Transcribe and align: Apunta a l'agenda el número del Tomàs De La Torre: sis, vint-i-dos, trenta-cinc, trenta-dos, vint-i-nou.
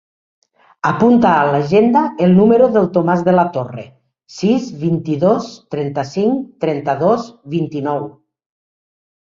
Apunta 0.91 1.33
a 1.41 1.43
l'agenda 1.49 2.01
el 2.27 2.33
número 2.37 2.69
del 2.77 2.89
Tomàs 2.95 3.21
De 3.29 3.35
La 3.37 3.45
Torre: 3.59 3.85
sis, 4.39 4.73
vint-i-dos, 4.87 5.51
trenta-cinc, 5.77 6.41
trenta-dos, 6.67 7.29
vint-i-nou. 7.57 8.03